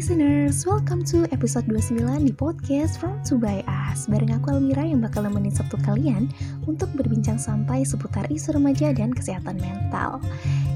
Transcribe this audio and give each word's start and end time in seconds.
listeners, 0.00 0.64
welcome 0.64 1.04
to 1.04 1.28
episode 1.28 1.68
29 1.68 2.00
di 2.24 2.32
podcast 2.32 2.96
From 2.96 3.20
To 3.28 3.36
By 3.36 3.60
Us 3.68 4.08
Bareng 4.08 4.32
aku 4.32 4.56
Almira 4.56 4.80
yang 4.80 5.04
bakal 5.04 5.28
nemenin 5.28 5.52
Sabtu 5.52 5.76
kalian 5.84 6.24
Untuk 6.64 6.88
berbincang 6.96 7.36
santai 7.36 7.84
seputar 7.84 8.24
isu 8.32 8.56
remaja 8.56 8.96
dan 8.96 9.12
kesehatan 9.12 9.60
mental 9.60 10.24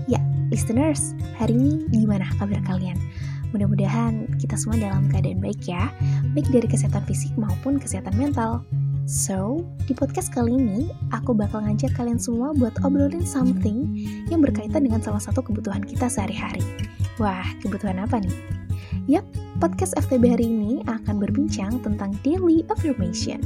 Ya, 0.04 0.20
listeners, 0.52 1.16
hari 1.40 1.56
ini 1.56 1.88
gimana 1.88 2.28
kabar 2.36 2.60
kalian? 2.68 3.00
Mudah-mudahan 3.56 4.28
kita 4.36 4.60
semua 4.60 4.76
dalam 4.76 5.08
keadaan 5.08 5.40
baik 5.40 5.64
ya 5.64 5.88
Baik 6.36 6.52
dari 6.52 6.68
kesehatan 6.68 7.08
fisik 7.08 7.32
maupun 7.40 7.80
kesehatan 7.80 8.12
mental 8.20 8.60
So, 9.08 9.64
di 9.88 9.96
podcast 9.96 10.36
kali 10.36 10.52
ini, 10.52 10.92
aku 11.16 11.32
bakal 11.32 11.64
ngajak 11.64 11.96
kalian 11.96 12.20
semua 12.20 12.52
buat 12.52 12.76
obrolin 12.84 13.24
something 13.24 13.88
yang 14.28 14.44
berkaitan 14.44 14.84
dengan 14.84 15.00
salah 15.00 15.20
satu 15.20 15.44
kebutuhan 15.44 15.84
kita 15.84 16.08
sehari-hari. 16.08 16.64
Wah, 17.20 17.44
kebutuhan 17.60 18.00
apa 18.00 18.16
nih? 18.24 18.63
Yap, 19.04 19.28
podcast 19.60 19.92
FTB 20.00 20.32
hari 20.32 20.48
ini 20.48 20.80
akan 20.88 21.20
berbincang 21.20 21.76
tentang 21.84 22.16
daily 22.24 22.64
affirmation. 22.72 23.36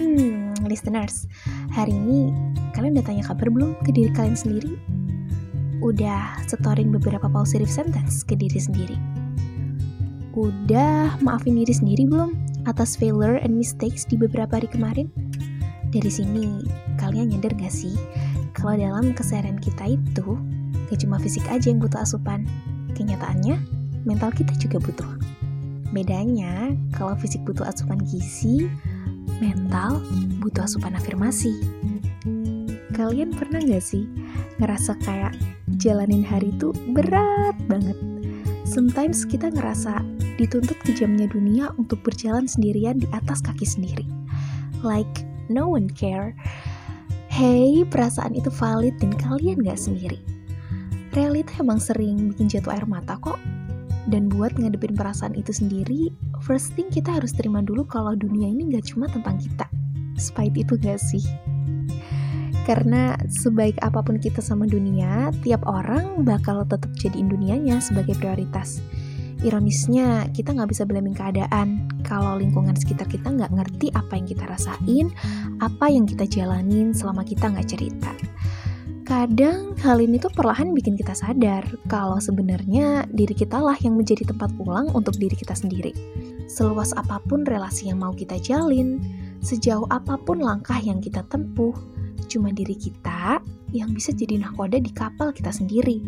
Hmm, 0.00 0.56
listeners, 0.64 1.28
hari 1.68 1.92
ini 1.92 2.32
kalian 2.72 2.96
udah 2.96 3.04
tanya 3.04 3.20
kabar 3.28 3.52
belum 3.52 3.76
ke 3.84 3.92
diri 3.92 4.08
kalian 4.16 4.32
sendiri? 4.32 4.80
Udah 5.84 6.40
setorin 6.48 6.88
beberapa 6.88 7.28
positive 7.28 7.68
sentence 7.68 8.24
ke 8.24 8.32
diri 8.32 8.56
sendiri? 8.56 8.96
Udah 10.32 11.20
maafin 11.20 11.60
diri 11.60 11.76
sendiri 11.76 12.08
belum 12.08 12.32
atas 12.64 12.96
failure 12.96 13.36
and 13.44 13.52
mistakes 13.52 14.08
di 14.08 14.16
beberapa 14.16 14.56
hari 14.56 14.72
kemarin? 14.72 15.12
Dari 15.92 16.08
sini, 16.08 16.64
kalian 16.96 17.28
nyadar 17.28 17.52
gak 17.60 17.76
sih 17.76 17.92
kalau 18.56 18.80
dalam 18.80 19.12
keseharian 19.12 19.60
kita 19.60 20.00
itu 20.00 20.40
gak 20.88 21.04
cuma 21.04 21.20
fisik 21.20 21.44
aja 21.52 21.68
yang 21.68 21.76
butuh 21.76 22.00
asupan? 22.00 22.48
Kenyataannya, 22.96 23.81
mental 24.04 24.30
kita 24.34 24.54
juga 24.58 24.78
butuh. 24.82 25.10
Bedanya, 25.92 26.72
kalau 26.96 27.12
fisik 27.20 27.44
butuh 27.44 27.68
asupan 27.68 28.00
gizi, 28.08 28.70
mental 29.42 30.00
butuh 30.40 30.64
asupan 30.64 30.96
afirmasi. 30.96 31.52
Kalian 32.92 33.32
pernah 33.32 33.60
gak 33.60 33.84
sih 33.84 34.04
ngerasa 34.60 34.96
kayak 35.04 35.32
jalanin 35.80 36.24
hari 36.24 36.52
itu 36.52 36.72
berat 36.92 37.56
banget? 37.68 37.96
Sometimes 38.68 39.28
kita 39.28 39.52
ngerasa 39.52 40.00
dituntut 40.40 40.80
kejamnya 40.80 41.28
dunia 41.28 41.72
untuk 41.76 42.00
berjalan 42.00 42.48
sendirian 42.48 42.96
di 42.96 43.08
atas 43.12 43.44
kaki 43.44 43.68
sendiri. 43.68 44.08
Like, 44.80 45.24
no 45.52 45.68
one 45.68 45.92
care. 45.92 46.32
Hey, 47.28 47.84
perasaan 47.88 48.36
itu 48.36 48.48
valid 48.48 48.96
dan 49.00 49.12
kalian 49.16 49.60
gak 49.64 49.80
sendiri. 49.80 50.20
Realita 51.12 51.60
emang 51.60 51.80
sering 51.80 52.32
bikin 52.32 52.48
jatuh 52.48 52.72
air 52.72 52.88
mata 52.88 53.20
kok, 53.20 53.36
dan 54.10 54.26
buat 54.26 54.56
ngadepin 54.58 54.98
perasaan 54.98 55.38
itu 55.38 55.54
sendiri, 55.54 56.10
first 56.42 56.74
thing 56.74 56.90
kita 56.90 57.14
harus 57.14 57.30
terima 57.36 57.62
dulu 57.62 57.86
kalau 57.86 58.16
dunia 58.18 58.50
ini 58.50 58.74
gak 58.74 58.90
cuma 58.90 59.06
tentang 59.06 59.38
kita. 59.38 59.66
Spite 60.18 60.56
itu 60.58 60.74
gak 60.80 60.98
sih? 60.98 61.22
Karena 62.62 63.18
sebaik 63.26 63.78
apa 63.82 64.06
pun 64.06 64.22
kita 64.22 64.38
sama 64.38 64.70
dunia, 64.70 65.34
tiap 65.42 65.66
orang 65.66 66.22
bakal 66.22 66.62
tetap 66.62 66.90
jadiin 66.94 67.26
dunianya 67.26 67.82
sebagai 67.82 68.14
prioritas. 68.14 68.78
Ironisnya, 69.42 70.30
kita 70.30 70.54
nggak 70.54 70.70
bisa 70.70 70.86
blaming 70.86 71.18
keadaan 71.18 71.90
kalau 72.06 72.38
lingkungan 72.38 72.78
sekitar 72.78 73.10
kita 73.10 73.26
nggak 73.26 73.50
ngerti 73.50 73.90
apa 73.90 74.14
yang 74.14 74.26
kita 74.30 74.44
rasain, 74.46 75.06
apa 75.58 75.90
yang 75.90 76.06
kita 76.06 76.30
jalanin 76.30 76.94
selama 76.94 77.26
kita 77.26 77.50
nggak 77.50 77.66
cerita. 77.66 78.14
Kadang 79.12 79.76
hal 79.84 80.00
ini 80.00 80.16
tuh 80.16 80.32
perlahan 80.32 80.72
bikin 80.72 80.96
kita 80.96 81.12
sadar 81.12 81.60
kalau 81.84 82.16
sebenarnya 82.16 83.04
diri 83.12 83.36
kita 83.36 83.60
lah 83.60 83.76
yang 83.84 84.00
menjadi 84.00 84.24
tempat 84.24 84.48
pulang 84.56 84.88
untuk 84.96 85.20
diri 85.20 85.36
kita 85.36 85.52
sendiri. 85.52 85.92
Seluas 86.48 86.96
apa 86.96 87.20
pun 87.28 87.44
relasi 87.44 87.92
yang 87.92 88.00
mau 88.00 88.16
kita 88.16 88.40
jalin, 88.40 89.04
sejauh 89.44 89.84
apa 89.92 90.16
pun 90.16 90.40
langkah 90.40 90.80
yang 90.80 90.96
kita 91.04 91.20
tempuh, 91.28 91.76
cuma 92.24 92.56
diri 92.56 92.72
kita 92.72 93.44
yang 93.76 93.92
bisa 93.92 94.16
jadi 94.16 94.40
nahkoda 94.40 94.80
di 94.80 94.88
kapal 94.88 95.28
kita 95.28 95.52
sendiri. 95.52 96.00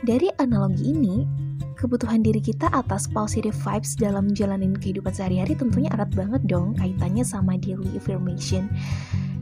Dari 0.00 0.32
analogi 0.40 0.96
ini, 0.96 1.28
kebutuhan 1.76 2.24
diri 2.24 2.40
kita 2.40 2.72
atas 2.72 3.04
positive 3.04 3.52
vibes 3.60 4.00
dalam 4.00 4.32
menjalani 4.32 4.72
kehidupan 4.80 5.12
sehari-hari 5.12 5.52
tentunya 5.52 5.92
erat 5.92 6.08
banget 6.16 6.40
dong 6.48 6.72
kaitannya 6.80 7.20
sama 7.20 7.60
daily 7.60 8.00
affirmation 8.00 8.64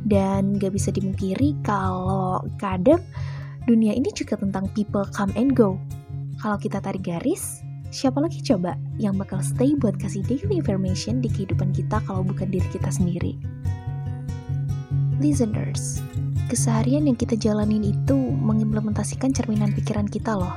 dan 0.06 0.56
gak 0.56 0.72
bisa 0.72 0.94
dimungkiri 0.94 1.58
kalau 1.66 2.42
kadang 2.62 3.02
dunia 3.66 3.90
ini 3.92 4.14
juga 4.14 4.38
tentang 4.38 4.70
people 4.72 5.02
come 5.10 5.34
and 5.34 5.58
go. 5.58 5.74
Kalau 6.38 6.56
kita 6.62 6.78
tarik 6.78 7.02
garis, 7.02 7.60
siapa 7.90 8.22
lagi 8.22 8.38
coba 8.46 8.78
yang 9.02 9.18
bakal 9.18 9.42
stay 9.42 9.74
buat 9.74 9.98
kasih 9.98 10.22
daily 10.30 10.62
information 10.62 11.18
di 11.18 11.26
kehidupan 11.26 11.74
kita 11.74 11.98
kalau 12.06 12.22
bukan 12.22 12.46
diri 12.46 12.66
kita 12.70 12.88
sendiri? 12.88 13.34
Listeners, 15.18 16.04
keseharian 16.46 17.10
yang 17.10 17.18
kita 17.18 17.34
jalanin 17.34 17.82
itu 17.82 18.14
mengimplementasikan 18.38 19.34
cerminan 19.34 19.74
pikiran 19.74 20.06
kita 20.06 20.36
loh. 20.38 20.54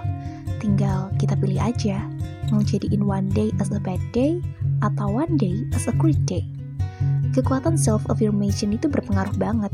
Tinggal 0.60 1.10
kita 1.16 1.40
pilih 1.40 1.58
aja, 1.58 2.04
mau 2.52 2.62
jadiin 2.62 3.08
one 3.08 3.32
day 3.32 3.50
as 3.64 3.72
a 3.72 3.80
bad 3.80 4.04
day 4.12 4.44
atau 4.84 5.08
one 5.10 5.40
day 5.40 5.64
as 5.72 5.88
a 5.88 5.96
great 5.96 6.20
day. 6.28 6.44
Kekuatan 7.30 7.78
self-affirmation 7.78 8.74
itu 8.74 8.90
berpengaruh 8.90 9.38
banget. 9.38 9.70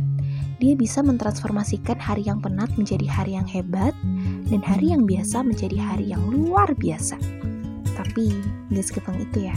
Dia 0.60 0.76
bisa 0.76 1.00
mentransformasikan 1.00 1.96
hari 1.96 2.28
yang 2.28 2.44
penat 2.44 2.68
menjadi 2.76 3.08
hari 3.08 3.40
yang 3.40 3.48
hebat, 3.48 3.96
dan 4.52 4.60
hari 4.60 4.92
yang 4.92 5.08
biasa 5.08 5.40
menjadi 5.40 5.80
hari 5.80 6.12
yang 6.12 6.20
luar 6.28 6.68
biasa. 6.76 7.16
Tapi, 7.96 8.36
gak 8.76 8.86
segampang 8.92 9.24
itu 9.24 9.48
ya. 9.48 9.56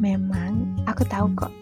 Memang, 0.00 0.72
aku 0.88 1.04
tahu 1.04 1.28
kok. 1.36 1.52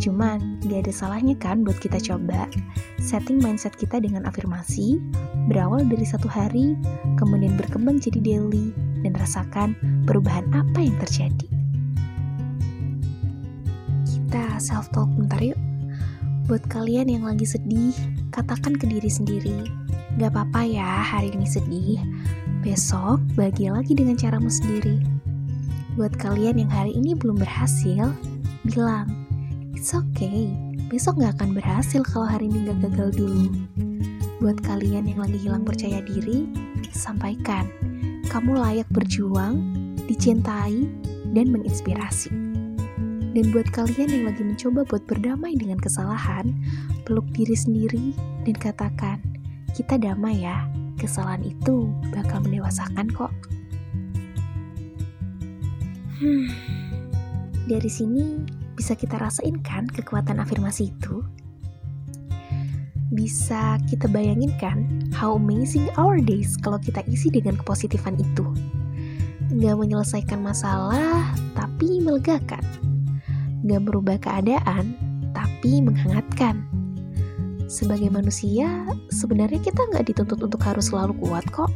Cuman, 0.00 0.56
gak 0.64 0.88
ada 0.88 0.92
salahnya 0.92 1.36
kan 1.36 1.68
buat 1.68 1.76
kita 1.76 2.00
coba 2.00 2.48
setting 2.96 3.44
mindset 3.44 3.76
kita 3.76 4.00
dengan 4.00 4.24
afirmasi, 4.24 5.00
berawal 5.52 5.84
dari 5.84 6.08
satu 6.08 6.32
hari, 6.32 6.80
kemudian 7.20 7.60
berkembang 7.60 8.00
jadi 8.00 8.20
daily, 8.24 8.72
dan 9.04 9.12
rasakan 9.16 9.76
perubahan 10.08 10.48
apa 10.56 10.80
yang 10.80 10.96
terjadi 11.00 11.59
kita 14.60 14.76
self-talk 14.76 15.08
bentar 15.16 15.40
yuk. 15.40 15.56
Buat 16.44 16.60
kalian 16.68 17.08
yang 17.08 17.24
lagi 17.24 17.48
sedih, 17.48 17.96
katakan 18.28 18.76
ke 18.76 18.84
diri 18.84 19.08
sendiri, 19.08 19.64
gak 20.20 20.36
apa-apa 20.36 20.68
ya 20.68 21.00
hari 21.00 21.32
ini 21.32 21.48
sedih, 21.48 21.96
besok 22.60 23.24
bahagia 23.40 23.72
lagi 23.72 23.96
dengan 23.96 24.20
caramu 24.20 24.52
sendiri. 24.52 25.00
Buat 25.96 26.12
kalian 26.20 26.60
yang 26.60 26.68
hari 26.68 26.92
ini 26.92 27.16
belum 27.16 27.40
berhasil, 27.40 28.12
bilang, 28.68 29.08
it's 29.72 29.96
okay, 29.96 30.52
besok 30.92 31.16
gak 31.16 31.40
akan 31.40 31.56
berhasil 31.56 32.04
kalau 32.04 32.28
hari 32.28 32.52
ini 32.52 32.68
gak 32.68 32.84
gagal 32.84 33.16
dulu. 33.16 33.48
Buat 34.44 34.60
kalian 34.60 35.08
yang 35.08 35.24
lagi 35.24 35.40
hilang 35.40 35.64
percaya 35.64 36.04
diri, 36.04 36.44
sampaikan, 36.92 37.64
kamu 38.28 38.60
layak 38.60 38.88
berjuang, 38.92 39.56
dicintai, 40.04 40.84
dan 41.32 41.48
menginspirasi. 41.48 42.49
Dan 43.30 43.54
buat 43.54 43.70
kalian 43.70 44.10
yang 44.10 44.24
lagi 44.26 44.42
mencoba 44.42 44.82
buat 44.90 45.06
berdamai 45.06 45.54
dengan 45.54 45.78
kesalahan, 45.78 46.50
peluk 47.06 47.30
diri 47.30 47.54
sendiri 47.54 48.10
dan 48.42 48.58
katakan, 48.58 49.22
kita 49.70 50.02
damai 50.02 50.42
ya, 50.42 50.66
kesalahan 50.98 51.46
itu 51.46 51.86
bakal 52.10 52.42
mendewasakan 52.42 53.06
kok. 53.14 53.30
Hmm, 56.18 56.50
dari 57.70 57.86
sini 57.86 58.42
bisa 58.74 58.98
kita 58.98 59.14
rasain 59.14 59.62
kan 59.62 59.86
kekuatan 59.86 60.42
afirmasi 60.42 60.90
itu? 60.90 61.22
Bisa 63.14 63.78
kita 63.86 64.10
bayangin 64.10 64.50
kan 64.58 64.90
how 65.14 65.38
amazing 65.38 65.86
our 65.94 66.18
days 66.18 66.58
kalau 66.58 66.82
kita 66.82 67.06
isi 67.06 67.30
dengan 67.30 67.54
kepositifan 67.62 68.18
itu. 68.18 68.46
Nggak 69.54 69.78
menyelesaikan 69.78 70.42
masalah, 70.42 71.30
tapi 71.54 72.02
melegakan 72.02 72.89
gak 73.64 73.82
merubah 73.84 74.16
keadaan, 74.20 74.96
tapi 75.36 75.80
menghangatkan. 75.84 76.64
Sebagai 77.70 78.10
manusia, 78.10 78.66
sebenarnya 79.14 79.62
kita 79.62 79.78
nggak 79.94 80.10
dituntut 80.10 80.42
untuk 80.42 80.58
harus 80.66 80.90
selalu 80.90 81.14
kuat 81.22 81.46
kok. 81.54 81.70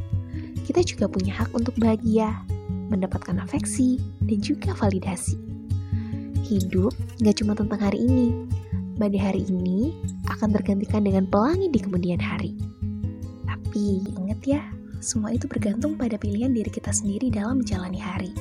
Kita 0.66 0.82
juga 0.82 1.06
punya 1.06 1.30
hak 1.38 1.54
untuk 1.54 1.76
bahagia, 1.78 2.34
mendapatkan 2.90 3.38
afeksi, 3.38 4.02
dan 4.26 4.42
juga 4.42 4.74
validasi. 4.74 5.38
Hidup 6.50 6.90
nggak 7.22 7.36
cuma 7.38 7.54
tentang 7.54 7.78
hari 7.78 8.10
ini. 8.10 8.34
Badai 8.98 9.22
hari 9.22 9.42
ini 9.46 9.94
akan 10.30 10.50
tergantikan 10.50 11.06
dengan 11.06 11.30
pelangi 11.30 11.70
di 11.70 11.78
kemudian 11.78 12.18
hari. 12.18 12.58
Tapi 13.46 14.02
ingat 14.18 14.40
ya, 14.42 14.62
semua 14.98 15.30
itu 15.30 15.46
bergantung 15.46 15.94
pada 15.94 16.18
pilihan 16.18 16.50
diri 16.50 16.74
kita 16.74 16.90
sendiri 16.90 17.30
dalam 17.30 17.62
menjalani 17.62 18.02
hari. 18.02 18.32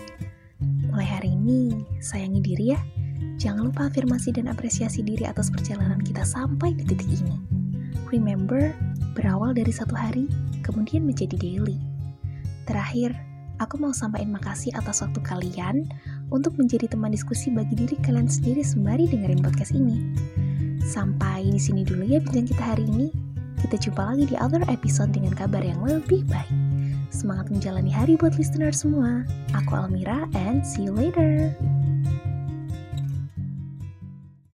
Mulai 0.89 1.05
hari 1.05 1.29
ini, 1.37 1.85
sayangi 2.01 2.41
diri 2.41 2.65
ya 2.73 2.81
Jangan 3.43 3.67
lupa 3.67 3.91
afirmasi 3.91 4.31
dan 4.31 4.47
apresiasi 4.47 5.03
diri 5.03 5.27
atas 5.27 5.51
perjalanan 5.51 5.99
kita 5.99 6.23
sampai 6.23 6.71
di 6.79 6.87
titik 6.87 7.11
ini. 7.11 7.35
Remember, 8.07 8.71
berawal 9.19 9.51
dari 9.51 9.67
satu 9.67 9.91
hari, 9.91 10.31
kemudian 10.63 11.03
menjadi 11.03 11.35
daily. 11.35 11.75
Terakhir, 12.63 13.11
aku 13.59 13.75
mau 13.75 13.91
sampaikan 13.91 14.31
makasih 14.31 14.71
atas 14.79 15.03
waktu 15.03 15.19
kalian 15.27 15.91
untuk 16.31 16.55
menjadi 16.55 16.87
teman 16.87 17.11
diskusi 17.11 17.51
bagi 17.51 17.75
diri 17.75 17.99
kalian 17.99 18.31
sendiri 18.31 18.63
sembari 18.63 19.11
dengerin 19.11 19.43
podcast 19.43 19.75
ini. 19.75 19.99
Sampai 20.87 21.43
di 21.43 21.59
sini 21.59 21.83
dulu 21.83 22.07
ya 22.07 22.23
bincang 22.23 22.47
kita 22.47 22.63
hari 22.63 22.87
ini. 22.87 23.11
Kita 23.59 23.75
jumpa 23.75 24.07
lagi 24.07 24.23
di 24.23 24.39
other 24.39 24.63
episode 24.71 25.11
dengan 25.11 25.35
kabar 25.35 25.59
yang 25.59 25.83
lebih 25.83 26.23
baik. 26.31 26.55
Semangat 27.11 27.51
menjalani 27.51 27.91
hari 27.91 28.15
buat 28.15 28.39
listener 28.39 28.71
semua. 28.71 29.27
Aku 29.51 29.75
Almira 29.75 30.31
and 30.31 30.63
see 30.63 30.87
you 30.87 30.95
later. 30.95 31.51